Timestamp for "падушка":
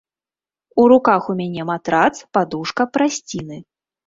2.39-2.89